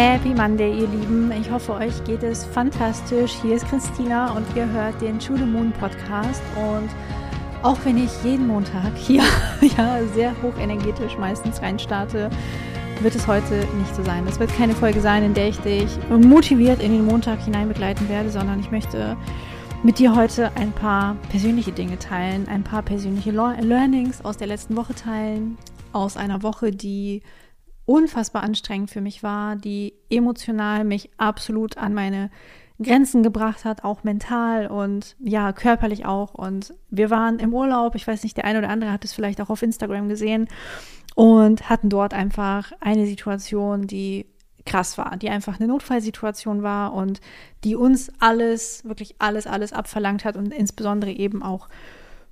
[0.00, 1.32] Happy Monday, ihr Lieben.
[1.32, 3.32] Ich hoffe, euch geht es fantastisch.
[3.42, 6.40] Hier ist Christina und ihr hört den True the Moon Podcast.
[6.54, 6.88] Und
[7.64, 9.24] auch wenn ich jeden Montag hier
[9.76, 12.30] ja, sehr hochenergetisch meistens reinstarte,
[13.00, 14.24] wird es heute nicht so sein.
[14.24, 18.08] Das wird keine Folge sein, in der ich dich motiviert in den Montag hinein begleiten
[18.08, 19.16] werde, sondern ich möchte
[19.82, 24.76] mit dir heute ein paar persönliche Dinge teilen, ein paar persönliche Learnings aus der letzten
[24.76, 25.58] Woche teilen,
[25.92, 27.20] aus einer Woche, die
[27.88, 32.30] unfassbar anstrengend für mich war, die emotional mich absolut an meine
[32.80, 36.34] Grenzen gebracht hat, auch mental und ja, körperlich auch.
[36.34, 39.40] Und wir waren im Urlaub, ich weiß nicht, der eine oder andere hat es vielleicht
[39.40, 40.48] auch auf Instagram gesehen
[41.14, 44.26] und hatten dort einfach eine Situation, die
[44.66, 47.22] krass war, die einfach eine Notfallsituation war und
[47.64, 51.70] die uns alles, wirklich alles, alles abverlangt hat und insbesondere eben auch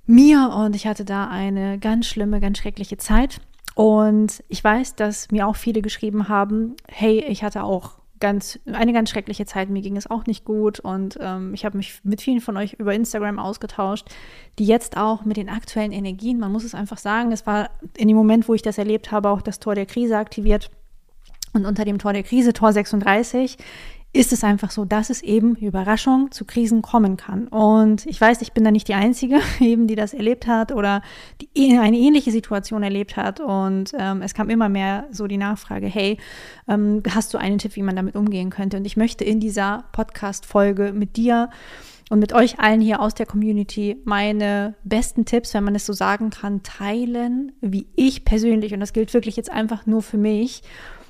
[0.05, 0.51] mir.
[0.55, 3.41] Und ich hatte da eine ganz schlimme, ganz schreckliche Zeit.
[3.77, 8.91] Und ich weiß, dass mir auch viele geschrieben haben, hey, ich hatte auch ganz, eine
[8.91, 10.79] ganz schreckliche Zeit, mir ging es auch nicht gut.
[10.79, 14.07] Und ähm, ich habe mich mit vielen von euch über Instagram ausgetauscht,
[14.57, 18.07] die jetzt auch mit den aktuellen Energien, man muss es einfach sagen, es war in
[18.07, 20.71] dem Moment, wo ich das erlebt habe, auch das Tor der Krise aktiviert.
[21.53, 23.57] Und unter dem Tor der Krise, Tor 36,
[24.17, 27.47] ist es einfach so, dass es eben Überraschung zu Krisen kommen kann.
[27.47, 31.03] Und ich weiß, ich bin da nicht die Einzige, eben, die das erlebt hat oder
[31.39, 33.39] die eine ähnliche Situation erlebt hat.
[33.39, 36.17] Und ähm, es kam immer mehr so die Nachfrage, hey,
[36.67, 38.77] ähm, hast du einen Tipp, wie man damit umgehen könnte?
[38.77, 41.49] Und ich möchte in dieser Podcast-Folge mit dir
[42.09, 45.93] und mit euch allen hier aus der Community meine besten Tipps, wenn man es so
[45.93, 50.63] sagen kann, teilen, wie ich persönlich, und das gilt wirklich jetzt einfach nur für mich,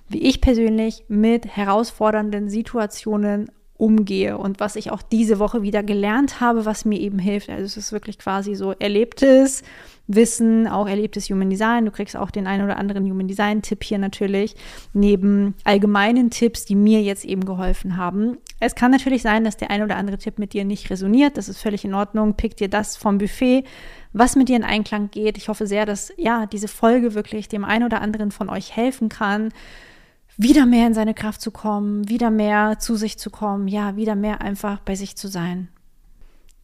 [0.09, 6.41] wie ich persönlich mit herausfordernden Situationen umgehe und was ich auch diese Woche wieder gelernt
[6.41, 7.49] habe, was mir eben hilft.
[7.49, 9.63] Also es ist wirklich quasi so erlebtes
[10.07, 11.85] Wissen, auch erlebtes Human Design.
[11.85, 14.55] Du kriegst auch den einen oder anderen Human Design Tipp hier natürlich,
[14.93, 18.37] neben allgemeinen Tipps, die mir jetzt eben geholfen haben.
[18.59, 21.37] Es kann natürlich sein, dass der ein oder andere Tipp mit dir nicht resoniert.
[21.37, 22.35] Das ist völlig in Ordnung.
[22.35, 23.63] Pick dir das vom Buffet,
[24.13, 25.37] was mit dir in Einklang geht.
[25.37, 29.09] Ich hoffe sehr, dass ja diese Folge wirklich dem einen oder anderen von euch helfen
[29.09, 29.49] kann
[30.37, 34.15] wieder mehr in seine Kraft zu kommen, wieder mehr zu sich zu kommen, ja, wieder
[34.15, 35.69] mehr einfach bei sich zu sein.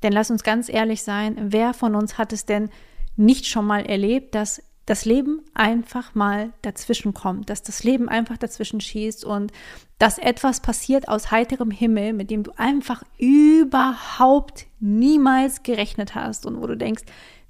[0.03, 2.69] Denn lass uns ganz ehrlich sein, wer von uns hat es denn
[3.16, 8.38] nicht schon mal erlebt, dass das Leben einfach mal dazwischen kommt, dass das Leben einfach
[8.38, 9.51] dazwischen schießt und
[9.97, 16.61] dass etwas passiert aus heiterem Himmel, mit dem du einfach überhaupt niemals gerechnet hast und
[16.61, 17.03] wo du denkst,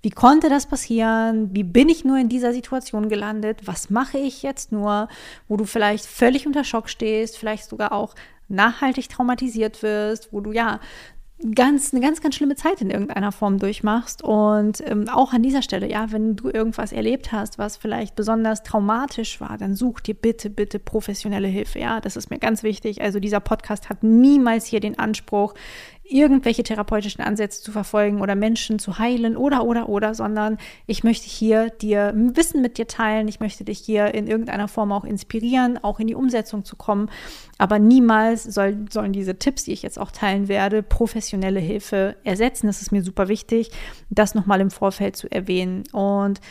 [0.03, 1.55] wie konnte das passieren?
[1.55, 3.61] Wie bin ich nur in dieser Situation gelandet?
[3.65, 5.07] Was mache ich jetzt nur?
[5.47, 8.13] Wo du vielleicht völlig unter Schock stehst, vielleicht sogar auch
[8.49, 10.81] nachhaltig traumatisiert wirst, wo du ja
[11.55, 14.23] ganz, eine ganz, ganz schlimme Zeit in irgendeiner Form durchmachst.
[14.23, 18.63] Und ähm, auch an dieser Stelle, ja, wenn du irgendwas erlebt hast, was vielleicht besonders
[18.63, 21.79] traumatisch war, dann such dir bitte, bitte professionelle Hilfe.
[21.79, 23.01] Ja, das ist mir ganz wichtig.
[23.01, 25.53] Also dieser Podcast hat niemals hier den Anspruch,
[26.03, 31.27] irgendwelche therapeutischen Ansätze zu verfolgen oder Menschen zu heilen oder, oder, oder, sondern ich möchte
[31.27, 33.27] hier dir Wissen mit dir teilen.
[33.27, 37.09] Ich möchte dich hier in irgendeiner Form auch inspirieren, auch in die Umsetzung zu kommen.
[37.57, 42.67] Aber niemals soll, sollen diese Tipps, die ich jetzt auch teilen werde, professionelle Hilfe ersetzen.
[42.67, 43.71] Das ist mir super wichtig,
[44.09, 45.83] das nochmal im Vorfeld zu erwähnen.
[45.93, 46.41] Und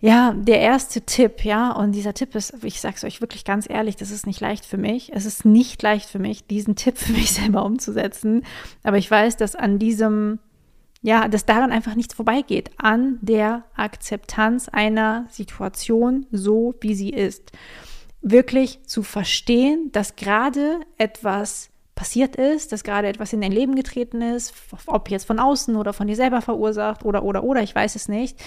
[0.00, 3.68] ja, der erste Tipp, ja, und dieser Tipp ist, ich sage es euch wirklich ganz
[3.68, 5.12] ehrlich, das ist nicht leicht für mich.
[5.12, 8.44] Es ist nicht leicht für mich, diesen Tipp für mich selber umzusetzen.
[8.82, 10.38] Aber ich weiß, dass an diesem,
[11.02, 17.52] ja, dass daran einfach nichts vorbeigeht, an der Akzeptanz einer Situation so, wie sie ist.
[18.20, 24.22] Wirklich zu verstehen, dass gerade etwas passiert ist, dass gerade etwas in dein Leben getreten
[24.22, 24.54] ist,
[24.86, 28.08] ob jetzt von außen oder von dir selber verursacht oder, oder, oder, ich weiß es
[28.08, 28.38] nicht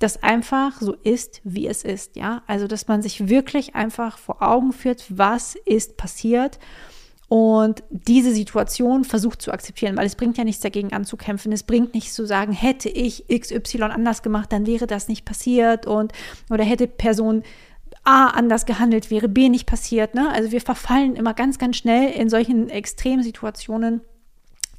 [0.00, 2.42] das einfach so ist, wie es ist, ja.
[2.46, 6.58] Also, dass man sich wirklich einfach vor Augen führt, was ist passiert
[7.30, 11.52] und diese Situation versucht zu akzeptieren, weil es bringt ja nichts dagegen anzukämpfen.
[11.52, 15.86] Es bringt nichts zu sagen, hätte ich XY anders gemacht, dann wäre das nicht passiert
[15.86, 16.12] und
[16.50, 17.44] oder hätte Person
[18.02, 20.16] A anders gehandelt, wäre B nicht passiert.
[20.16, 20.28] Ne?
[20.32, 24.00] Also wir verfallen immer ganz, ganz schnell in solchen Extremsituationen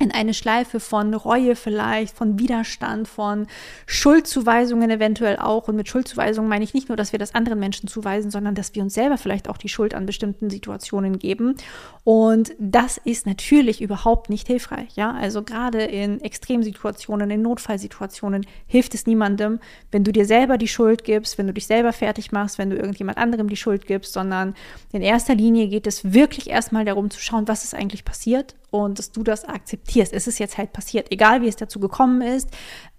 [0.02, 3.48] in eine Schleife von Reue vielleicht, von Widerstand, von
[3.86, 5.68] Schuldzuweisungen eventuell auch.
[5.68, 8.76] Und mit Schuldzuweisungen meine ich nicht nur, dass wir das anderen Menschen zuweisen, sondern dass
[8.76, 11.56] wir uns selber vielleicht auch die Schuld an bestimmten Situationen geben.
[12.04, 14.96] Und das ist natürlich überhaupt nicht hilfreich.
[14.96, 19.60] Ja, also gerade in Extremsituationen, in Notfallsituationen hilft es niemandem,
[19.92, 22.76] wenn du dir selber die Schuld gibst, wenn du dich selber fertig machst, wenn du
[22.76, 24.56] irgendjemand anderem die Schuld gibst, sondern
[24.92, 28.98] in erster Linie geht es wirklich erstmal darum zu schauen, was ist eigentlich passiert und
[28.98, 30.14] dass du das akzeptierst.
[30.14, 32.50] Es ist jetzt halt passiert, egal wie es dazu gekommen ist,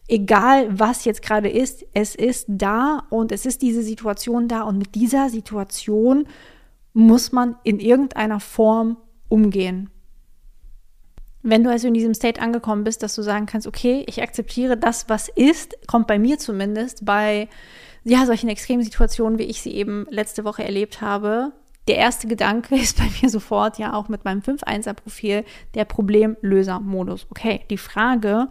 [0.06, 4.78] egal was jetzt gerade ist, es ist da und es ist diese Situation da und
[4.78, 6.28] mit dieser Situation
[6.92, 8.98] muss man in irgendeiner Form
[9.28, 9.90] umgehen.
[11.42, 14.76] Wenn du also in diesem State angekommen bist, dass du sagen kannst, okay, ich akzeptiere
[14.76, 17.48] das, was ist, kommt bei mir zumindest bei
[18.04, 21.52] ja, solchen extremen Situationen, wie ich sie eben letzte Woche erlebt habe,
[21.88, 25.44] der erste Gedanke ist bei mir sofort, ja auch mit meinem 5-1er-Profil,
[25.74, 27.26] der Problemlöser-Modus.
[27.30, 28.48] Okay, die Frage,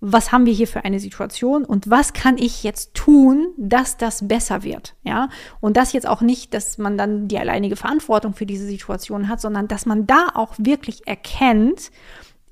[0.00, 4.28] was haben wir hier für eine Situation und was kann ich jetzt tun, dass das
[4.28, 5.28] besser wird, ja?
[5.60, 9.40] Und das jetzt auch nicht, dass man dann die alleinige Verantwortung für diese Situation hat,
[9.40, 11.90] sondern dass man da auch wirklich erkennt,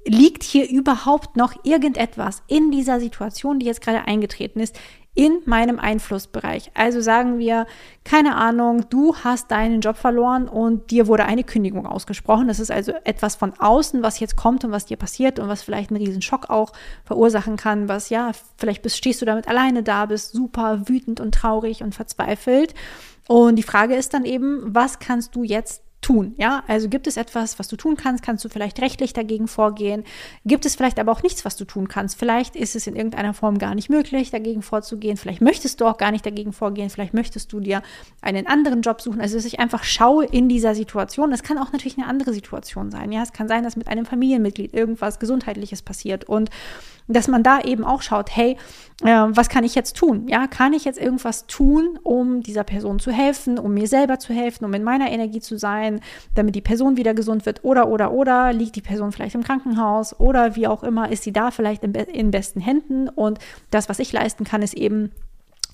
[0.04, 4.78] liegt hier überhaupt noch irgendetwas in dieser Situation, die jetzt gerade eingetreten ist,
[5.16, 6.70] in meinem Einflussbereich.
[6.74, 7.66] Also sagen wir,
[8.04, 12.48] keine Ahnung, du hast deinen Job verloren und dir wurde eine Kündigung ausgesprochen.
[12.48, 15.62] Das ist also etwas von außen, was jetzt kommt und was dir passiert und was
[15.62, 16.72] vielleicht einen riesen Schock auch
[17.04, 21.34] verursachen kann, was ja, vielleicht bist, stehst du damit alleine da, bist super wütend und
[21.34, 22.74] traurig und verzweifelt.
[23.26, 26.34] Und die Frage ist dann eben, was kannst du jetzt tun.
[26.36, 28.22] Ja, also gibt es etwas, was du tun kannst?
[28.22, 30.04] Kannst du vielleicht rechtlich dagegen vorgehen?
[30.44, 32.16] Gibt es vielleicht aber auch nichts, was du tun kannst?
[32.16, 35.16] Vielleicht ist es in irgendeiner Form gar nicht möglich, dagegen vorzugehen.
[35.16, 36.90] Vielleicht möchtest du auch gar nicht dagegen vorgehen.
[36.90, 37.82] Vielleicht möchtest du dir
[38.22, 39.20] einen anderen Job suchen.
[39.20, 41.32] Also, dass ich einfach schaue in dieser Situation.
[41.32, 43.10] Es kann auch natürlich eine andere Situation sein.
[43.10, 46.50] Ja, es kann sein, dass mit einem Familienmitglied irgendwas Gesundheitliches passiert und
[47.08, 48.56] dass man da eben auch schaut, hey,
[49.02, 50.26] äh, was kann ich jetzt tun?
[50.28, 54.32] Ja, kann ich jetzt irgendwas tun, um dieser Person zu helfen, um mir selber zu
[54.32, 56.00] helfen, um in meiner Energie zu sein,
[56.34, 57.64] damit die Person wieder gesund wird?
[57.64, 61.32] Oder, oder, oder liegt die Person vielleicht im Krankenhaus oder wie auch immer, ist sie
[61.32, 63.08] da vielleicht in, in besten Händen?
[63.08, 63.38] Und
[63.70, 65.12] das, was ich leisten kann, ist eben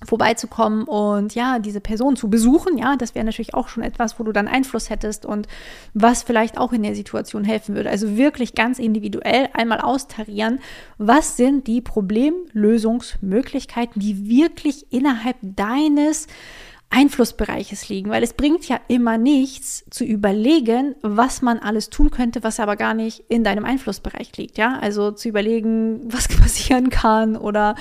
[0.06, 4.25] vorbeizukommen und ja, diese Person zu besuchen, ja, das wäre natürlich auch schon etwas, wo
[4.25, 5.46] du dann Einfluss hättest und
[5.94, 7.88] was vielleicht auch in der Situation helfen würde.
[7.90, 10.60] Also wirklich ganz individuell einmal austarieren,
[10.99, 16.28] was sind die Problemlösungsmöglichkeiten, die wirklich innerhalb deines
[16.93, 22.43] Einflussbereiches liegen, weil es bringt ja immer nichts zu überlegen, was man alles tun könnte,
[22.43, 24.78] was aber gar nicht in deinem Einflussbereich liegt, ja?
[24.78, 27.76] Also zu überlegen, was passieren kann oder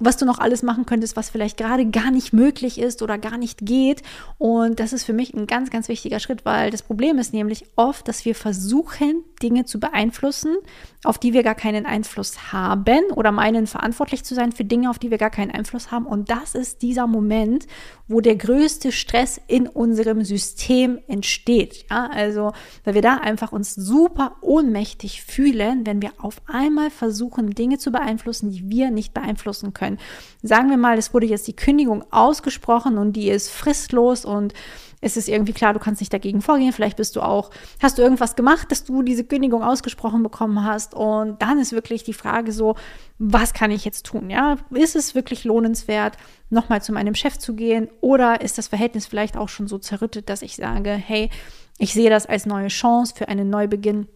[0.00, 3.38] was du noch alles machen könntest, was vielleicht gerade gar nicht möglich ist oder gar
[3.38, 4.02] nicht geht.
[4.38, 7.66] Und das ist für mich ein ganz, ganz wichtiger Schritt, weil das Problem ist nämlich
[7.76, 10.56] oft, dass wir versuchen, Dinge zu beeinflussen,
[11.04, 14.98] auf die wir gar keinen Einfluss haben oder meinen verantwortlich zu sein für Dinge, auf
[14.98, 16.06] die wir gar keinen Einfluss haben.
[16.06, 17.66] Und das ist dieser Moment,
[18.06, 21.86] wo der größte Stress in unserem System entsteht.
[21.90, 22.52] Ja, also,
[22.84, 27.90] weil wir da einfach uns super ohnmächtig fühlen, wenn wir auf einmal versuchen, Dinge zu
[27.90, 29.98] beeinflussen, die wir nicht beeinflussen können.
[30.42, 34.54] Sagen wir mal, es wurde jetzt die Kündigung ausgesprochen und die ist fristlos und
[35.00, 36.72] ist es irgendwie klar, du kannst nicht dagegen vorgehen.
[36.72, 37.50] Vielleicht bist du auch,
[37.82, 40.94] hast du irgendwas gemacht, dass du diese Kündigung ausgesprochen bekommen hast.
[40.94, 42.76] Und dann ist wirklich die Frage so,
[43.18, 44.30] was kann ich jetzt tun?
[44.30, 46.16] Ja, ist es wirklich lohnenswert,
[46.50, 47.88] nochmal zu meinem Chef zu gehen?
[48.00, 51.30] Oder ist das Verhältnis vielleicht auch schon so zerrüttet, dass ich sage, hey,
[51.78, 54.06] ich sehe das als neue Chance für einen Neubeginn?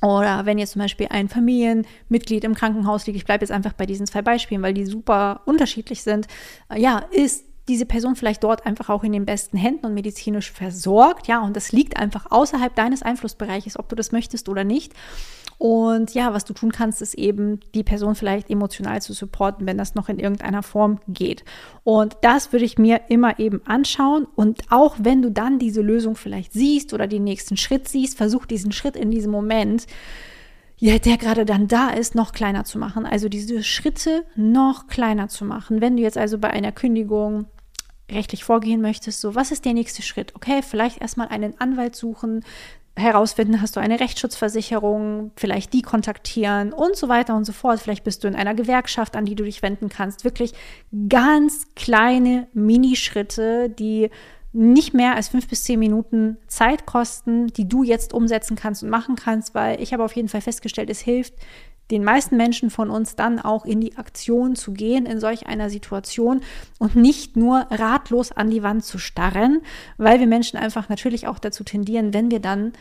[0.00, 3.84] Oder wenn jetzt zum Beispiel ein Familienmitglied im Krankenhaus liegt, ich bleibe jetzt einfach bei
[3.84, 6.28] diesen zwei Beispielen, weil die super unterschiedlich sind,
[6.76, 11.28] ja, ist diese Person vielleicht dort einfach auch in den besten Händen und medizinisch versorgt.
[11.28, 14.94] Ja, und das liegt einfach außerhalb deines Einflussbereiches, ob du das möchtest oder nicht.
[15.58, 19.76] Und ja, was du tun kannst, ist eben die Person vielleicht emotional zu supporten, wenn
[19.76, 21.44] das noch in irgendeiner Form geht.
[21.82, 24.26] Und das würde ich mir immer eben anschauen.
[24.36, 28.46] Und auch wenn du dann diese Lösung vielleicht siehst oder den nächsten Schritt siehst, versuch
[28.46, 29.86] diesen Schritt in diesem Moment
[30.80, 33.04] ja, der gerade dann da ist, noch kleiner zu machen.
[33.04, 35.80] Also diese Schritte noch kleiner zu machen.
[35.80, 37.46] Wenn du jetzt also bei einer Kündigung
[38.10, 40.34] rechtlich vorgehen möchtest, so was ist der nächste Schritt?
[40.34, 42.44] Okay, vielleicht erstmal einen Anwalt suchen,
[42.98, 47.80] herausfinden, hast du eine Rechtsschutzversicherung, vielleicht die kontaktieren und so weiter und so fort.
[47.80, 50.24] Vielleicht bist du in einer Gewerkschaft, an die du dich wenden kannst.
[50.24, 50.52] Wirklich
[51.08, 54.10] ganz kleine Minischritte, die
[54.52, 58.88] nicht mehr als fünf bis zehn Minuten Zeit kosten, die du jetzt umsetzen kannst und
[58.88, 61.34] machen kannst, weil ich habe auf jeden Fall festgestellt, es hilft
[61.90, 65.70] den meisten Menschen von uns dann auch in die Aktion zu gehen in solch einer
[65.70, 66.40] Situation
[66.78, 69.62] und nicht nur ratlos an die Wand zu starren,
[69.96, 72.72] weil wir Menschen einfach natürlich auch dazu tendieren, wenn wir dann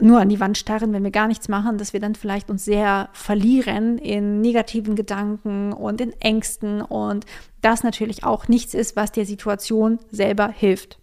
[0.00, 2.64] nur an die Wand starren, wenn wir gar nichts machen, dass wir dann vielleicht uns
[2.64, 7.26] sehr verlieren in negativen Gedanken und in Ängsten und
[7.60, 10.98] das natürlich auch nichts ist, was der Situation selber hilft.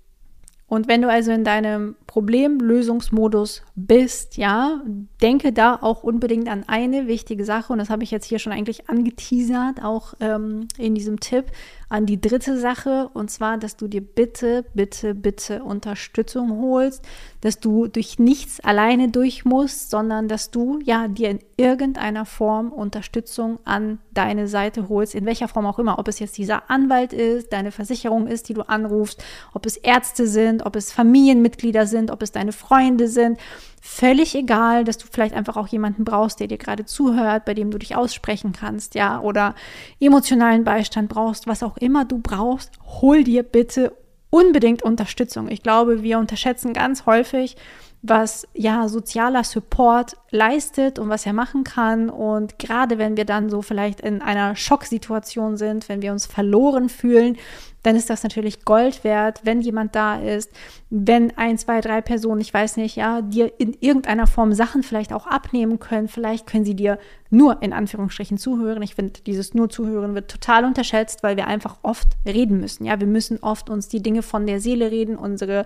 [0.67, 4.81] Und wenn du also in deinem Problemlösungsmodus bist, ja,
[5.22, 8.51] denke da auch unbedingt an eine wichtige Sache, und das habe ich jetzt hier schon
[8.51, 11.45] eigentlich angeteasert, auch ähm, in diesem Tipp.
[11.89, 17.03] An die dritte Sache und zwar, dass du dir bitte, bitte, bitte Unterstützung holst,
[17.41, 22.71] dass du durch nichts alleine durch musst, sondern dass du ja dir in irgendeiner Form
[22.71, 27.13] Unterstützung an deine Seite holst, in welcher Form auch immer, ob es jetzt dieser Anwalt
[27.13, 29.23] ist, deine Versicherung ist, die du anrufst,
[29.53, 33.39] ob es Ärzte sind, ob es Familienmitglieder sind, ob es deine Freunde sind,
[33.87, 37.69] völlig egal, dass du vielleicht einfach auch jemanden brauchst, der dir gerade zuhört, bei dem
[37.69, 39.53] du dich aussprechen kannst, ja, oder
[39.99, 43.95] emotionalen Beistand brauchst, was auch immer du brauchst, hol dir bitte
[44.31, 45.49] unbedingt Unterstützung.
[45.49, 47.57] Ich glaube, wir unterschätzen ganz häufig,
[48.01, 52.09] was ja sozialer Support leistet und was er machen kann.
[52.09, 56.89] Und gerade wenn wir dann so vielleicht in einer Schocksituation sind, wenn wir uns verloren
[56.89, 57.37] fühlen,
[57.85, 60.51] dann ist das natürlich Gold wert, wenn jemand da ist,
[60.89, 65.13] wenn ein, zwei, drei Personen, ich weiß nicht, ja, dir in irgendeiner Form Sachen vielleicht
[65.13, 66.07] auch abnehmen können.
[66.07, 66.97] Vielleicht können sie dir
[67.29, 68.81] nur in Anführungsstrichen zuhören.
[68.81, 72.85] Ich finde, dieses nur zuhören wird total unterschätzt, weil wir einfach oft reden müssen.
[72.85, 75.65] Ja, wir müssen oft uns die Dinge von der Seele reden, unsere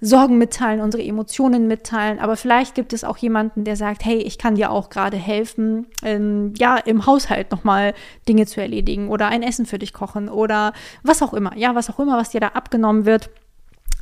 [0.00, 2.18] Sorgen mitteilen, unsere Emotionen mitteilen.
[2.18, 5.86] Aber vielleicht gibt es auch jemanden, der sagt, hey, ich kann dir auch gerade helfen,
[6.02, 7.94] ähm, ja, im Haushalt nochmal
[8.28, 11.53] Dinge zu erledigen oder ein Essen für dich kochen oder was auch immer.
[11.56, 13.30] Ja, was auch immer, was dir da abgenommen wird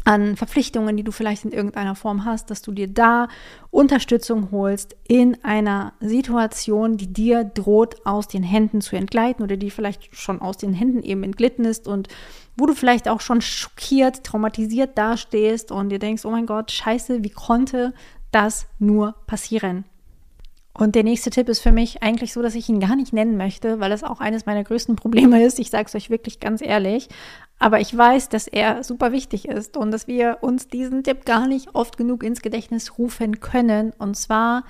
[0.04, 3.28] an Verpflichtungen, die du vielleicht in irgendeiner Form hast, dass du dir da
[3.70, 9.70] Unterstützung holst in einer Situation, die dir droht, aus den Händen zu entgleiten oder die
[9.70, 12.08] vielleicht schon aus den Händen eben entglitten ist und
[12.56, 17.22] wo du vielleicht auch schon schockiert, traumatisiert dastehst und dir denkst, oh mein Gott, scheiße,
[17.22, 17.94] wie konnte
[18.30, 19.84] das nur passieren?
[20.74, 23.36] Und der nächste Tipp ist für mich eigentlich so, dass ich ihn gar nicht nennen
[23.36, 25.58] möchte, weil es auch eines meiner größten Probleme ist.
[25.58, 27.08] Ich sage es euch wirklich ganz ehrlich.
[27.58, 31.46] Aber ich weiß, dass er super wichtig ist und dass wir uns diesen Tipp gar
[31.46, 33.92] nicht oft genug ins Gedächtnis rufen können.
[33.98, 34.64] Und zwar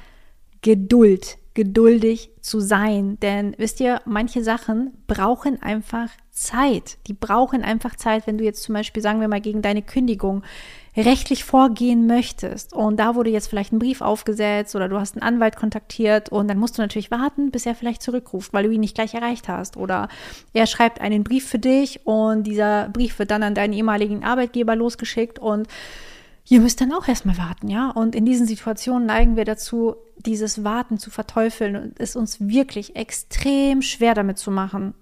[0.60, 3.18] Geduld, geduldig zu sein.
[3.20, 6.96] Denn wisst ihr, manche Sachen brauchen einfach Zeit.
[7.06, 10.42] Die brauchen einfach Zeit, wenn du jetzt zum Beispiel, sagen wir mal, gegen deine Kündigung
[10.96, 15.22] rechtlich vorgehen möchtest und da wurde jetzt vielleicht ein Brief aufgesetzt oder du hast einen
[15.22, 18.80] Anwalt kontaktiert und dann musst du natürlich warten, bis er vielleicht zurückruft, weil du ihn
[18.80, 20.08] nicht gleich erreicht hast oder
[20.52, 24.76] er schreibt einen Brief für dich und dieser Brief wird dann an deinen ehemaligen Arbeitgeber
[24.76, 25.66] losgeschickt und
[26.48, 27.90] ihr müsst dann auch erstmal warten, ja?
[27.90, 32.96] Und in diesen Situationen neigen wir dazu, dieses Warten zu verteufeln und es uns wirklich
[32.96, 34.94] extrem schwer damit zu machen.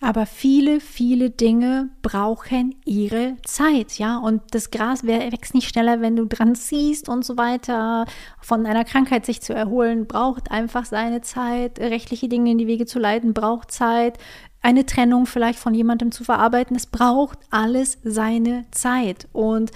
[0.00, 4.18] Aber viele, viele Dinge brauchen ihre Zeit, ja.
[4.18, 8.04] Und das Gras wächst nicht schneller, wenn du dran ziehst und so weiter.
[8.40, 11.78] Von einer Krankheit sich zu erholen, braucht einfach seine Zeit.
[11.78, 14.18] Rechtliche Dinge in die Wege zu leiten, braucht Zeit.
[14.60, 19.28] Eine Trennung vielleicht von jemandem zu verarbeiten, es braucht alles seine Zeit.
[19.32, 19.70] Und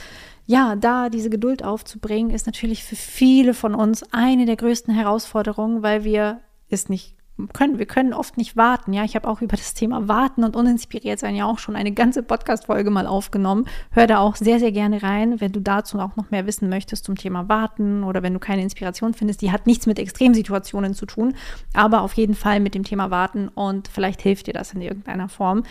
[0.49, 5.83] ja, da diese Geduld aufzubringen, ist natürlich für viele von uns eine der größten Herausforderungen,
[5.83, 6.41] weil wir
[6.71, 7.17] es nicht
[7.53, 8.95] können, wir können oft nicht warten.
[8.95, 11.93] Ja, ich habe auch über das Thema Warten und uninspiriert sein ja auch schon eine
[11.93, 13.67] ganze Podcast-Folge mal aufgenommen.
[13.91, 17.05] Hör da auch sehr, sehr gerne rein, wenn du dazu auch noch mehr wissen möchtest
[17.05, 19.43] zum Thema Warten oder wenn du keine Inspiration findest.
[19.43, 21.35] Die hat nichts mit Extremsituationen zu tun,
[21.75, 25.29] aber auf jeden Fall mit dem Thema Warten und vielleicht hilft dir das in irgendeiner
[25.29, 25.63] Form.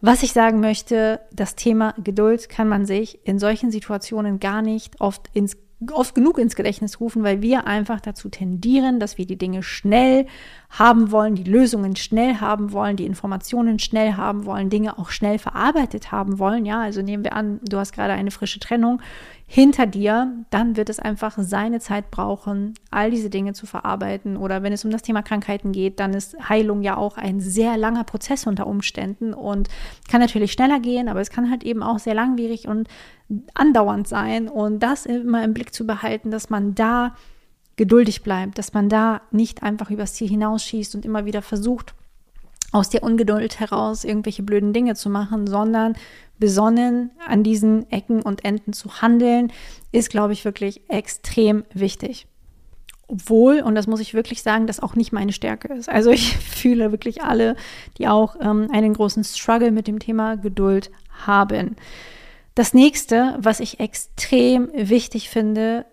[0.00, 5.00] Was ich sagen möchte, das Thema Geduld kann man sich in solchen Situationen gar nicht
[5.00, 5.56] oft ins
[5.92, 10.26] oft genug ins Gedächtnis rufen, weil wir einfach dazu tendieren, dass wir die Dinge schnell
[10.70, 15.38] haben wollen, die Lösungen schnell haben wollen, die Informationen schnell haben wollen, Dinge auch schnell
[15.38, 16.64] verarbeitet haben wollen.
[16.64, 19.02] Ja, also nehmen wir an, du hast gerade eine frische Trennung
[19.48, 24.36] hinter dir, dann wird es einfach seine Zeit brauchen, all diese Dinge zu verarbeiten.
[24.36, 27.76] Oder wenn es um das Thema Krankheiten geht, dann ist Heilung ja auch ein sehr
[27.76, 29.68] langer Prozess unter Umständen und
[30.10, 32.88] kann natürlich schneller gehen, aber es kann halt eben auch sehr langwierig und
[33.54, 34.48] andauernd sein.
[34.48, 37.14] Und das immer im Blick zu behalten, dass man da
[37.76, 41.94] geduldig bleibt, dass man da nicht einfach übers Ziel hinausschießt und immer wieder versucht,
[42.72, 45.94] aus der Ungeduld heraus irgendwelche blöden Dinge zu machen, sondern
[46.38, 49.52] besonnen an diesen Ecken und Enden zu handeln,
[49.92, 52.26] ist, glaube ich, wirklich extrem wichtig.
[53.08, 55.88] Obwohl, und das muss ich wirklich sagen, das auch nicht meine Stärke ist.
[55.88, 57.56] Also ich fühle wirklich alle,
[57.98, 60.90] die auch ähm, einen großen Struggle mit dem Thema Geduld
[61.26, 61.76] haben.
[62.56, 65.84] Das nächste, was ich extrem wichtig finde,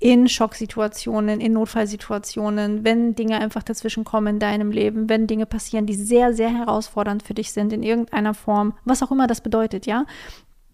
[0.00, 5.86] in Schocksituationen, in Notfallsituationen, wenn Dinge einfach dazwischen kommen in deinem Leben, wenn Dinge passieren,
[5.86, 9.86] die sehr, sehr herausfordernd für dich sind in irgendeiner Form, was auch immer das bedeutet,
[9.86, 10.04] ja.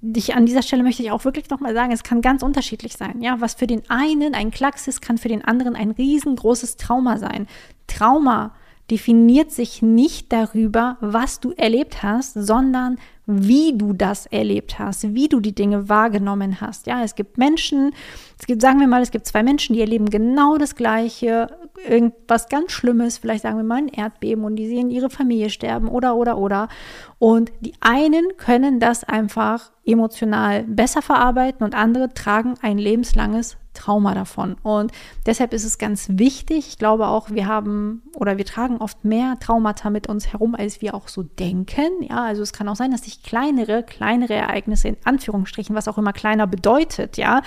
[0.01, 3.21] Ich, an dieser Stelle möchte ich auch wirklich nochmal sagen, es kann ganz unterschiedlich sein.
[3.21, 7.19] Ja, was für den einen ein Klacks ist, kann für den anderen ein riesengroßes Trauma
[7.19, 7.47] sein.
[7.89, 8.55] Trauma
[8.91, 15.29] definiert sich nicht darüber, was du erlebt hast, sondern wie du das erlebt hast, wie
[15.29, 16.87] du die Dinge wahrgenommen hast.
[16.87, 17.93] Ja, es gibt Menschen,
[18.39, 21.49] es gibt, sagen wir mal, es gibt zwei Menschen, die erleben genau das Gleiche,
[21.89, 25.89] irgendwas ganz Schlimmes, vielleicht sagen wir mal ein Erdbeben und die sehen ihre Familie sterben
[25.89, 26.69] oder, oder, oder.
[27.19, 34.15] Und die einen können das einfach emotional besser verarbeiten und andere tragen ein lebenslanges Trauma
[34.15, 34.57] davon.
[34.63, 34.91] Und
[35.27, 39.37] deshalb ist es ganz wichtig, ich glaube auch, wir haben oder wir tragen oft mehr
[39.39, 42.03] Traumata mit uns herum, als wir auch so denken.
[42.03, 45.99] Ja, also es kann auch sein, dass sich kleinere, kleinere Ereignisse in Anführungsstrichen, was auch
[45.99, 47.43] immer kleiner bedeutet, ja,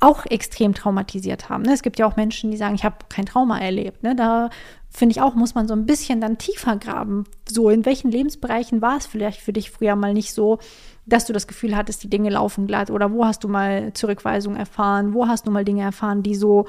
[0.00, 1.64] auch extrem traumatisiert haben.
[1.64, 1.72] Ne?
[1.72, 4.02] Es gibt ja auch Menschen, die sagen, ich habe kein Trauma erlebt.
[4.04, 4.14] Ne?
[4.14, 4.50] Da
[4.90, 7.24] finde ich auch, muss man so ein bisschen dann tiefer graben.
[7.48, 10.58] So, in welchen Lebensbereichen war es vielleicht für dich früher mal nicht so,
[11.06, 12.90] dass du das Gefühl hattest, die Dinge laufen glatt?
[12.90, 15.14] Oder wo hast du mal Zurückweisung erfahren?
[15.14, 16.66] Wo hast du mal Dinge erfahren, die so,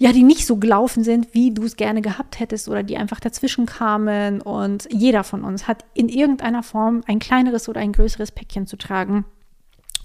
[0.00, 3.20] ja, die nicht so gelaufen sind, wie du es gerne gehabt hättest oder die einfach
[3.20, 4.40] dazwischen kamen?
[4.40, 8.78] Und jeder von uns hat in irgendeiner Form ein kleineres oder ein größeres Päckchen zu
[8.78, 9.26] tragen.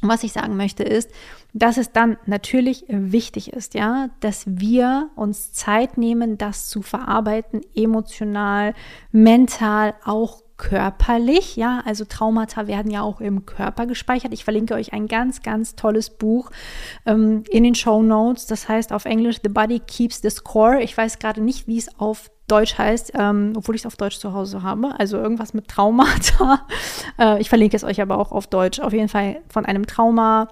[0.02, 1.10] Und was ich sagen möchte ist,
[1.54, 7.62] dass es dann natürlich wichtig ist, ja, dass wir uns Zeit nehmen, das zu verarbeiten,
[7.74, 8.74] emotional,
[9.14, 14.32] mental, auch körperlich, ja, also Traumata werden ja auch im Körper gespeichert.
[14.32, 16.50] Ich verlinke euch ein ganz, ganz tolles Buch
[17.06, 18.46] ähm, in den Show Notes.
[18.48, 20.82] Das heißt auf Englisch The Body Keeps the Score.
[20.82, 24.20] Ich weiß gerade nicht, wie es auf Deutsch heißt, ähm, obwohl ich es auf Deutsch
[24.20, 24.98] zu Hause habe.
[24.98, 26.66] Also irgendwas mit Traumata.
[27.20, 28.80] äh, ich verlinke es euch aber auch auf Deutsch.
[28.80, 30.48] Auf jeden Fall von einem Trauma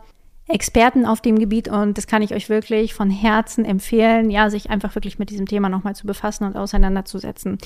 [0.47, 4.69] Experten auf dem Gebiet und das kann ich euch wirklich von Herzen empfehlen, ja, sich
[4.69, 7.57] einfach wirklich mit diesem Thema nochmal zu befassen und auseinanderzusetzen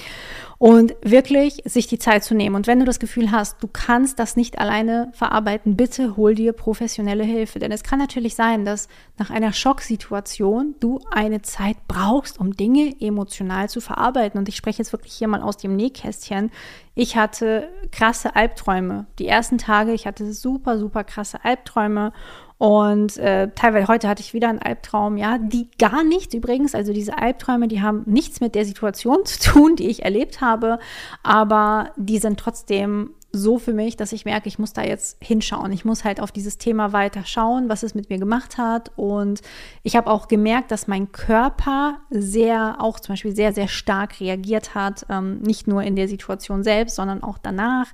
[0.59, 2.55] und wirklich sich die Zeit zu nehmen.
[2.55, 6.53] Und wenn du das Gefühl hast, du kannst das nicht alleine verarbeiten, bitte hol dir
[6.53, 12.39] professionelle Hilfe, denn es kann natürlich sein, dass nach einer Schocksituation du eine Zeit brauchst,
[12.39, 14.37] um Dinge emotional zu verarbeiten.
[14.37, 16.51] Und ich spreche jetzt wirklich hier mal aus dem Nähkästchen.
[16.93, 19.07] Ich hatte krasse Albträume.
[19.19, 22.13] Die ersten Tage, ich hatte super, super krasse Albträume
[22.57, 26.91] und äh, teilweise heute hatte ich wieder einen Albtraum, ja, die gar nichts übrigens, also
[26.91, 30.79] diese Albträume, die haben nichts mit der Situation zu tun, die ich erlebt habe,
[31.23, 35.71] aber die sind trotzdem so für mich, dass ich merke, ich muss da jetzt hinschauen.
[35.71, 38.91] Ich muss halt auf dieses Thema weiter schauen, was es mit mir gemacht hat.
[38.95, 39.41] Und
[39.83, 44.75] ich habe auch gemerkt, dass mein Körper sehr, auch zum Beispiel sehr, sehr stark reagiert
[44.75, 45.05] hat.
[45.09, 47.87] Ähm, nicht nur in der Situation selbst, sondern auch danach.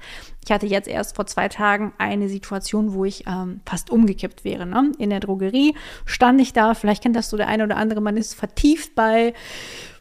[0.46, 4.66] Ich hatte jetzt erst vor zwei Tagen eine Situation, wo ich ähm, fast umgekippt wäre.
[4.66, 4.92] Ne?
[4.98, 5.76] In der Drogerie
[6.06, 9.34] stand ich da, vielleicht kennt das so der eine oder andere, man ist vertieft bei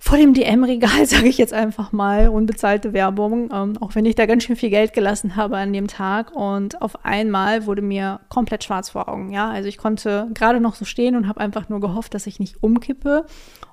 [0.00, 4.26] vor dem DM-Regal, sage ich jetzt einfach mal, unbezahlte Werbung, ähm, auch wenn ich da
[4.26, 6.32] ganz schön viel Geld gelassen habe an dem Tag.
[6.34, 9.30] Und auf einmal wurde mir komplett schwarz vor Augen.
[9.30, 12.40] Ja, also ich konnte gerade noch so stehen und habe einfach nur gehofft, dass ich
[12.40, 13.26] nicht umkippe.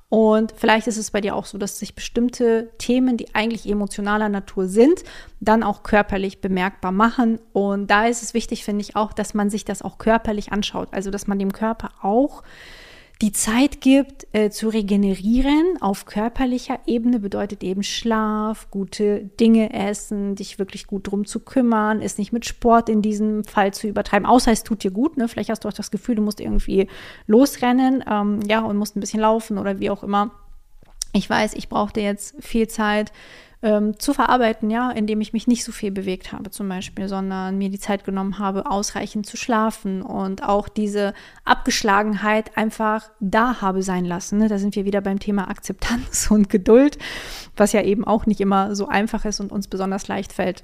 [0.09, 4.27] Und vielleicht ist es bei dir auch so, dass sich bestimmte Themen, die eigentlich emotionaler
[4.27, 5.03] Natur sind,
[5.39, 7.39] dann auch körperlich bemerkbar machen.
[7.53, 10.89] Und da ist es wichtig, finde ich auch, dass man sich das auch körperlich anschaut.
[10.91, 12.41] Also, dass man dem Körper auch
[13.21, 20.35] die Zeit gibt äh, zu regenerieren auf körperlicher Ebene bedeutet eben Schlaf, gute Dinge essen,
[20.35, 24.25] dich wirklich gut drum zu kümmern, es nicht mit Sport in diesem Fall zu übertreiben,
[24.25, 25.17] außer es tut dir gut.
[25.17, 25.27] Ne?
[25.27, 26.87] Vielleicht hast du auch das Gefühl, du musst irgendwie
[27.27, 30.31] losrennen, ähm, ja, und musst ein bisschen laufen oder wie auch immer.
[31.11, 33.11] Ich weiß, ich brauchte jetzt viel Zeit
[33.61, 37.57] ähm, zu verarbeiten, ja, indem ich mich nicht so viel bewegt habe zum Beispiel, sondern
[37.57, 43.83] mir die Zeit genommen habe, ausreichend zu schlafen und auch diese Abgeschlagenheit einfach da habe
[43.83, 44.39] sein lassen.
[44.39, 44.47] Ne?
[44.47, 46.97] Da sind wir wieder beim Thema Akzeptanz und Geduld,
[47.57, 50.63] was ja eben auch nicht immer so einfach ist und uns besonders leicht fällt.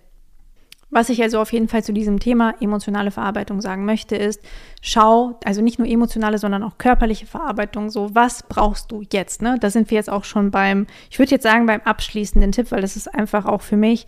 [0.95, 4.39] Was ich also auf jeden Fall zu diesem Thema emotionale Verarbeitung sagen möchte, ist,
[4.81, 9.41] schau, also nicht nur emotionale, sondern auch körperliche Verarbeitung, so was brauchst du jetzt?
[9.41, 9.57] Ne?
[9.59, 12.79] Da sind wir jetzt auch schon beim, ich würde jetzt sagen, beim abschließenden Tipp, weil
[12.79, 14.05] das ist einfach auch für mich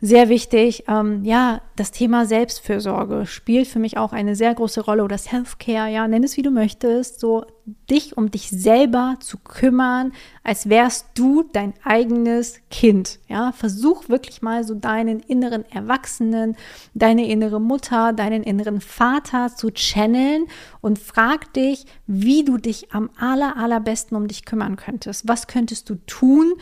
[0.00, 0.84] sehr wichtig.
[0.86, 5.90] Ähm, ja, das Thema Selbstfürsorge spielt für mich auch eine sehr große Rolle oder Self-Care,
[5.90, 7.46] ja, nenn es wie du möchtest, so
[7.90, 13.52] dich um dich selber zu kümmern, als wärst du dein eigenes Kind, ja.
[13.52, 16.56] Versuch wirklich mal so deinen inneren Erwachsenen,
[16.94, 20.46] deine innere Mutter, deinen inneren Vater zu channeln
[20.80, 25.28] und frag dich, wie du dich am aller, allerbesten um dich kümmern könntest.
[25.28, 26.54] Was könntest du tun,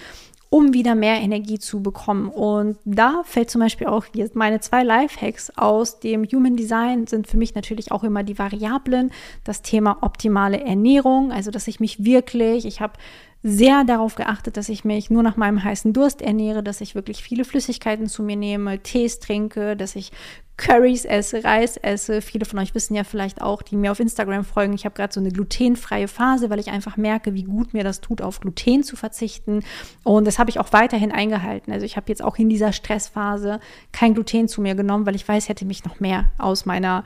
[0.56, 2.30] um wieder mehr Energie zu bekommen.
[2.30, 7.26] Und da fällt zum Beispiel auch jetzt meine zwei Lifehacks aus dem Human Design sind
[7.26, 9.12] für mich natürlich auch immer die Variablen,
[9.44, 12.94] das Thema optimale Ernährung, also dass ich mich wirklich, ich habe
[13.42, 17.22] sehr darauf geachtet, dass ich mich nur nach meinem heißen Durst ernähre, dass ich wirklich
[17.22, 20.10] viele Flüssigkeiten zu mir nehme, Tees trinke, dass ich
[20.56, 22.22] Currys esse, Reis esse.
[22.22, 25.12] Viele von euch wissen ja vielleicht auch, die mir auf Instagram folgen, ich habe gerade
[25.12, 28.82] so eine glutenfreie Phase, weil ich einfach merke, wie gut mir das tut, auf Gluten
[28.82, 29.62] zu verzichten.
[30.02, 31.72] Und das habe ich auch weiterhin eingehalten.
[31.72, 33.60] Also ich habe jetzt auch in dieser Stressphase
[33.92, 37.04] kein Gluten zu mir genommen, weil ich weiß, hätte mich noch mehr aus meiner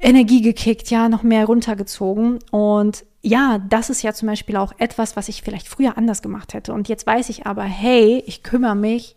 [0.00, 2.38] Energie gekickt, ja, noch mehr runtergezogen.
[2.50, 6.54] Und ja, das ist ja zum Beispiel auch etwas, was ich vielleicht früher anders gemacht
[6.54, 6.72] hätte.
[6.72, 9.16] Und jetzt weiß ich aber, hey, ich kümmere mich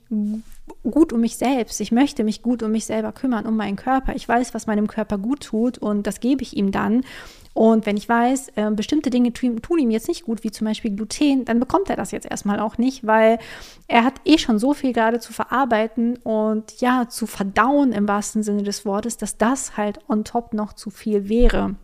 [0.83, 1.79] gut um mich selbst.
[1.81, 4.15] Ich möchte mich gut um mich selber kümmern, um meinen Körper.
[4.15, 7.03] Ich weiß, was meinem Körper gut tut und das gebe ich ihm dann.
[7.53, 10.65] Und wenn ich weiß, äh, bestimmte Dinge tun, tun, ihm jetzt nicht gut, wie zum
[10.65, 13.39] Beispiel Gluten, dann bekommt er das jetzt erstmal auch nicht, weil
[13.87, 18.43] er hat eh schon so viel gerade zu verarbeiten und ja, zu verdauen im wahrsten
[18.43, 21.75] Sinne des Wortes, dass das halt on top noch zu viel wäre.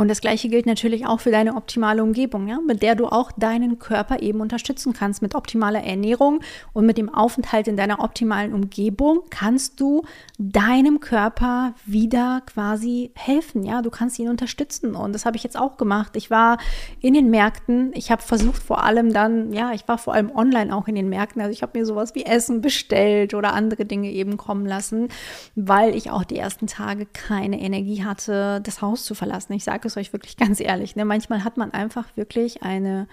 [0.00, 3.32] Und das gleiche gilt natürlich auch für deine optimale Umgebung, ja, mit der du auch
[3.32, 5.22] deinen Körper eben unterstützen kannst.
[5.22, 6.38] Mit optimaler Ernährung
[6.72, 10.02] und mit dem Aufenthalt in deiner optimalen Umgebung kannst du
[10.38, 13.64] deinem Körper wieder quasi helfen.
[13.64, 14.94] Ja, du kannst ihn unterstützen.
[14.94, 16.14] Und das habe ich jetzt auch gemacht.
[16.14, 16.58] Ich war
[17.00, 17.90] in den Märkten.
[17.94, 21.08] Ich habe versucht, vor allem dann, ja, ich war vor allem online auch in den
[21.08, 21.42] Märkten.
[21.42, 25.08] Also ich habe mir sowas wie Essen bestellt oder andere Dinge eben kommen lassen,
[25.56, 29.54] weil ich auch die ersten Tage keine Energie hatte, das Haus zu verlassen.
[29.54, 30.96] Ich sage es euch wirklich ganz ehrlich.
[30.96, 31.04] Ne?
[31.04, 33.08] Manchmal hat man einfach wirklich eine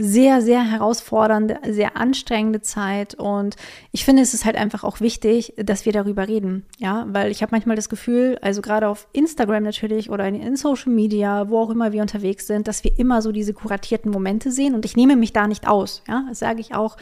[0.00, 3.14] sehr, sehr herausfordernde, sehr anstrengende Zeit.
[3.14, 3.56] Und
[3.92, 6.64] ich finde, es ist halt einfach auch wichtig, dass wir darüber reden.
[6.78, 10.56] Ja, weil ich habe manchmal das Gefühl, also gerade auf Instagram natürlich oder in, in,
[10.56, 14.50] Social Media, wo auch immer wir unterwegs sind, dass wir immer so diese kuratierten Momente
[14.50, 14.74] sehen.
[14.74, 16.02] Und ich nehme mich da nicht aus.
[16.08, 16.96] Ja, das sage ich auch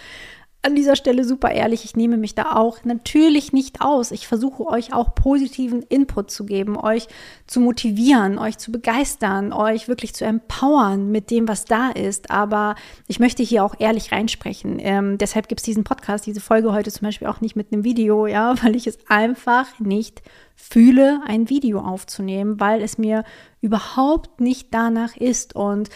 [0.62, 4.11] an dieser Stelle super ehrlich, ich nehme mich da auch natürlich nicht aus.
[4.11, 7.07] Ich versuche euch auch positiven Input zu geben, euch
[7.47, 12.33] zu motivieren, euch zu begeistern, euch wirklich zu empowern mit dem, was da ist.
[12.33, 12.75] Aber
[13.07, 14.79] ich möchte hier auch ehrlich reinsprechen.
[14.81, 17.85] Ähm, deshalb gibt es diesen Podcast, diese Folge heute zum Beispiel auch nicht mit einem
[17.85, 20.23] Video, ja, weil ich es einfach nicht
[20.57, 23.23] fühle, ein Video aufzunehmen, weil es mir
[23.61, 25.55] überhaupt nicht danach ist.
[25.55, 25.88] Und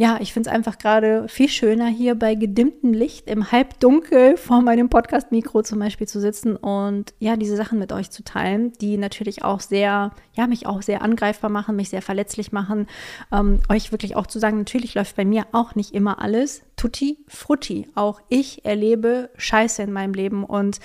[0.00, 4.62] ja, ich finde es einfach gerade viel schöner, hier bei gedimmtem Licht im Halbdunkel vor
[4.62, 8.96] meinem Podcast-Mikro zum Beispiel zu sitzen und ja, diese Sachen mit euch zu teilen, die
[8.96, 12.86] natürlich auch sehr, ja, mich auch sehr angreifbar machen, mich sehr verletzlich machen.
[13.32, 17.18] Ähm, euch wirklich auch zu sagen, natürlich läuft bei mir auch nicht immer alles tutti
[17.26, 17.88] frutti.
[17.96, 20.78] Auch ich erlebe Scheiße in meinem Leben und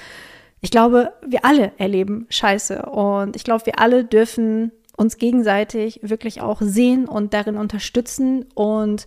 [0.59, 6.41] ich glaube, wir alle erleben Scheiße und ich glaube, wir alle dürfen uns gegenseitig wirklich
[6.41, 9.05] auch sehen und darin unterstützen und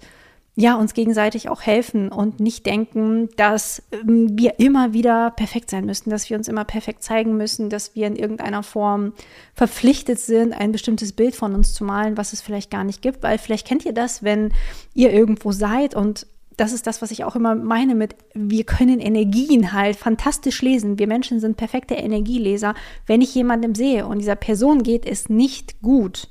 [0.58, 5.84] ja, uns gegenseitig auch helfen und nicht denken, dass ähm, wir immer wieder perfekt sein
[5.84, 9.12] müssen, dass wir uns immer perfekt zeigen müssen, dass wir in irgendeiner Form
[9.52, 13.22] verpflichtet sind, ein bestimmtes Bild von uns zu malen, was es vielleicht gar nicht gibt,
[13.22, 14.50] weil vielleicht kennt ihr das, wenn
[14.94, 18.98] ihr irgendwo seid und das ist das, was ich auch immer meine mit, wir können
[18.98, 20.98] Energien halt fantastisch lesen.
[20.98, 22.74] Wir Menschen sind perfekte Energieleser.
[23.06, 26.28] Wenn ich jemandem sehe und dieser Person geht es nicht gut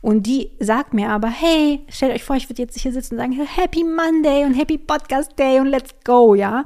[0.00, 3.20] und die sagt mir aber, hey, stellt euch vor, ich würde jetzt hier sitzen und
[3.20, 6.64] sagen, Happy Monday und Happy Podcast Day und let's go, ja.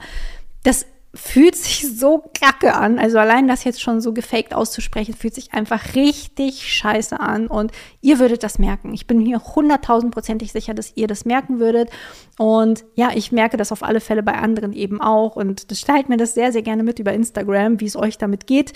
[0.62, 3.01] Das fühlt sich so kacke an.
[3.01, 7.49] Also allein das jetzt schon so gefaked auszusprechen, fühlt sich einfach richtig scheiße an.
[7.49, 8.94] Und ihr würdet das merken.
[8.94, 11.90] Ich bin hier hunderttausendprozentig sicher, dass ihr das merken würdet.
[12.38, 15.35] Und ja, ich merke das auf alle Fälle bei anderen eben auch.
[15.35, 18.46] Und das teilt mir das sehr, sehr gerne mit über Instagram, wie es euch damit
[18.46, 18.73] geht.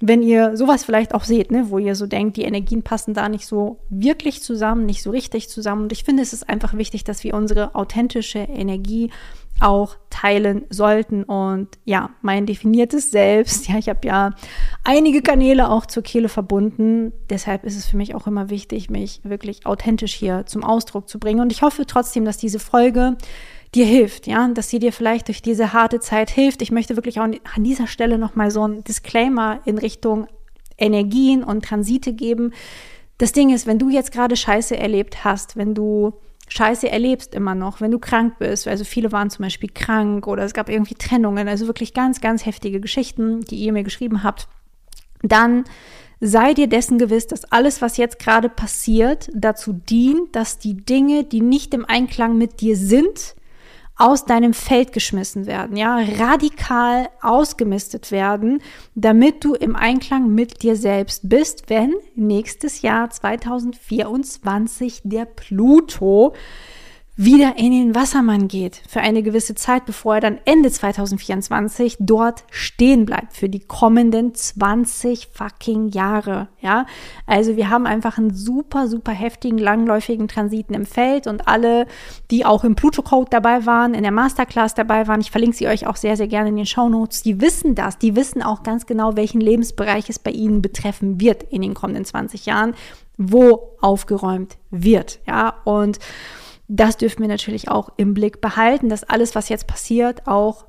[0.00, 3.28] Wenn ihr sowas vielleicht auch seht, ne, wo ihr so denkt, die Energien passen da
[3.28, 5.84] nicht so wirklich zusammen, nicht so richtig zusammen.
[5.84, 9.10] Und ich finde, es ist einfach wichtig, dass wir unsere authentische Energie
[9.62, 11.24] auch teilen sollten.
[11.24, 14.30] Und ja, mein definiertes Selbst, ja, ich habe ja
[14.84, 17.12] einige Kanäle auch zur Kehle verbunden.
[17.30, 21.18] Deshalb ist es für mich auch immer wichtig, mich wirklich authentisch hier zum Ausdruck zu
[21.18, 21.40] bringen.
[21.40, 23.16] Und ich hoffe trotzdem, dass diese Folge
[23.74, 26.60] dir hilft, ja, dass sie dir vielleicht durch diese harte Zeit hilft.
[26.60, 30.26] Ich möchte wirklich auch an dieser Stelle nochmal so ein Disclaimer in Richtung
[30.76, 32.52] Energien und Transite geben.
[33.18, 36.14] Das Ding ist, wenn du jetzt gerade Scheiße erlebt hast, wenn du
[36.52, 38.68] Scheiße erlebst immer noch, wenn du krank bist.
[38.68, 42.44] Also viele waren zum Beispiel krank oder es gab irgendwie Trennungen, also wirklich ganz, ganz
[42.44, 44.48] heftige Geschichten, die ihr mir geschrieben habt.
[45.22, 45.64] Dann
[46.20, 51.24] sei dir dessen gewiss, dass alles, was jetzt gerade passiert, dazu dient, dass die Dinge,
[51.24, 53.34] die nicht im Einklang mit dir sind,
[53.96, 58.62] aus deinem Feld geschmissen werden, ja, radikal ausgemistet werden,
[58.94, 66.34] damit du im Einklang mit dir selbst bist, wenn nächstes Jahr 2024 der Pluto
[67.24, 72.44] wieder in den Wassermann geht für eine gewisse Zeit, bevor er dann Ende 2024 dort
[72.50, 76.48] stehen bleibt für die kommenden 20 fucking Jahre.
[76.60, 76.86] Ja,
[77.26, 81.86] also wir haben einfach einen super, super heftigen, langläufigen Transiten im Feld und alle,
[82.30, 85.86] die auch im Pluto-Code dabei waren, in der Masterclass dabei waren, ich verlinke sie euch
[85.86, 88.86] auch sehr, sehr gerne in den Show Notes, die wissen das, die wissen auch ganz
[88.86, 92.74] genau, welchen Lebensbereich es bei ihnen betreffen wird in den kommenden 20 Jahren,
[93.16, 95.20] wo aufgeräumt wird.
[95.26, 95.98] Ja, und
[96.74, 100.64] das dürfen wir natürlich auch im Blick behalten, dass alles, was jetzt passiert, auch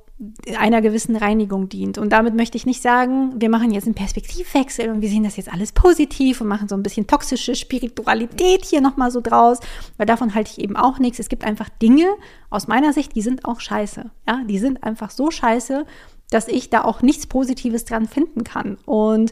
[0.58, 1.98] einer gewissen Reinigung dient.
[1.98, 5.38] Und damit möchte ich nicht sagen, wir machen jetzt einen Perspektivwechsel und wir sehen das
[5.38, 9.60] jetzt alles positiv und machen so ein bisschen toxische Spiritualität hier nochmal so draus,
[9.98, 11.20] weil davon halte ich eben auch nichts.
[11.20, 12.08] Es gibt einfach Dinge
[12.50, 14.12] aus meiner Sicht, die sind auch scheiße.
[14.28, 15.86] Ja, die sind einfach so scheiße,
[16.30, 18.78] dass ich da auch nichts Positives dran finden kann.
[18.86, 19.32] Und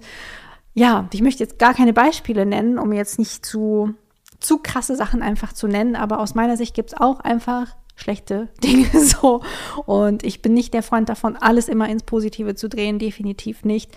[0.73, 3.93] ja, ich möchte jetzt gar keine Beispiele nennen, um jetzt nicht zu
[4.41, 8.49] zu krasse Sachen einfach zu nennen, aber aus meiner Sicht gibt es auch einfach schlechte
[8.63, 9.41] Dinge so.
[9.85, 13.95] Und ich bin nicht der Freund davon, alles immer ins Positive zu drehen, definitiv nicht.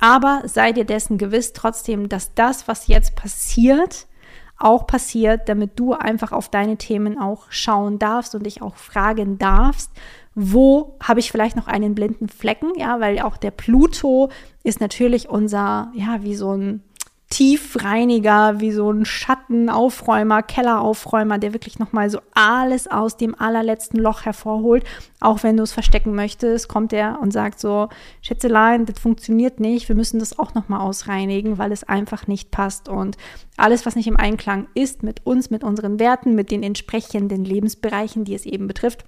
[0.00, 4.06] Aber sei dir dessen gewiss trotzdem, dass das, was jetzt passiert,
[4.58, 9.38] auch passiert, damit du einfach auf deine Themen auch schauen darfst und dich auch fragen
[9.38, 9.90] darfst,
[10.34, 14.30] wo habe ich vielleicht noch einen blinden Flecken, ja, weil auch der Pluto
[14.64, 16.82] ist natürlich unser, ja, wie so ein
[17.34, 24.24] Tiefreiniger, wie so ein Schattenaufräumer, Kelleraufräumer, der wirklich nochmal so alles aus dem allerletzten Loch
[24.24, 24.84] hervorholt.
[25.18, 27.88] Auch wenn du es verstecken möchtest, kommt er und sagt so,
[28.22, 32.88] Schätzelein, das funktioniert nicht, wir müssen das auch nochmal ausreinigen, weil es einfach nicht passt.
[32.88, 33.16] Und
[33.56, 38.24] alles, was nicht im Einklang ist mit uns, mit unseren Werten, mit den entsprechenden Lebensbereichen,
[38.24, 39.06] die es eben betrifft,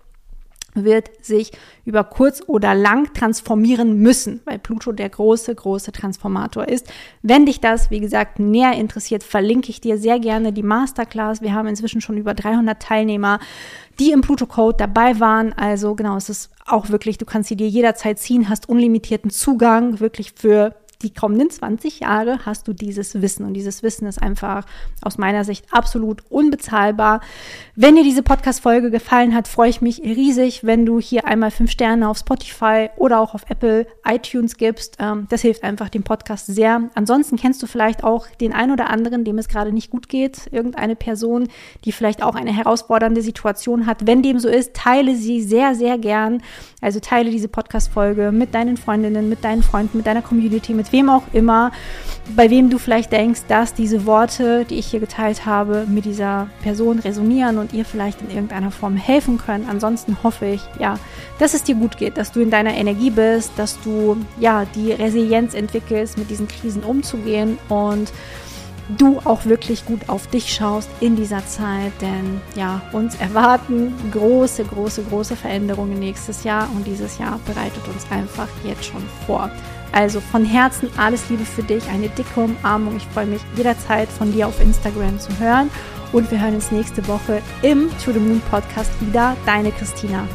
[0.85, 1.53] wird sich
[1.85, 6.93] über kurz oder lang transformieren müssen, weil Pluto der große, große Transformator ist.
[7.23, 11.43] Wenn dich das, wie gesagt, näher interessiert, verlinke ich dir sehr gerne die Masterclass.
[11.43, 13.39] Wir haben inzwischen schon über 300 Teilnehmer,
[13.99, 15.53] die im Pluto-Code dabei waren.
[15.53, 20.01] Also genau, es ist auch wirklich, du kannst sie dir jederzeit ziehen, hast unlimitierten Zugang,
[20.01, 23.45] wirklich für die kommenden 20 Jahre hast du dieses Wissen.
[23.45, 24.65] Und dieses Wissen ist einfach
[25.03, 27.21] aus meiner Sicht absolut unbezahlbar.
[27.75, 31.71] Wenn dir diese Podcast-Folge gefallen hat, freue ich mich riesig, wenn du hier einmal fünf
[31.71, 34.97] Sterne auf Spotify oder auch auf Apple iTunes gibst.
[34.99, 36.89] Ähm, das hilft einfach dem Podcast sehr.
[36.95, 40.49] Ansonsten kennst du vielleicht auch den ein oder anderen, dem es gerade nicht gut geht.
[40.51, 41.49] Irgendeine Person,
[41.85, 44.07] die vielleicht auch eine herausfordernde Situation hat.
[44.07, 46.43] Wenn dem so ist, teile sie sehr, sehr gern.
[46.81, 51.11] Also teile diese Podcast-Folge mit deinen Freundinnen, mit deinen Freunden, mit deiner Community, mit wem
[51.11, 51.73] auch immer,
[52.35, 56.49] bei wem du vielleicht denkst, dass diese Worte, die ich hier geteilt habe, mit dieser
[56.63, 59.67] Person resonieren und ihr vielleicht in irgendeiner Form helfen können.
[59.69, 60.99] Ansonsten hoffe ich, ja,
[61.39, 64.93] dass es dir gut geht, dass du in deiner Energie bist, dass du ja die
[64.93, 68.13] Resilienz entwickelst, mit diesen Krisen umzugehen und
[68.99, 74.65] du auch wirklich gut auf dich schaust in dieser Zeit, denn ja, uns erwarten große,
[74.65, 79.51] große, große Veränderungen nächstes Jahr und dieses Jahr bereitet uns einfach jetzt schon vor.
[79.93, 82.97] Also von Herzen alles Liebe für dich, eine dicke Umarmung.
[82.97, 85.71] Ich freue mich jederzeit von dir auf Instagram zu hören
[86.13, 89.37] und wir hören uns nächste Woche im To the Moon Podcast wieder.
[89.47, 90.27] Deine Christina.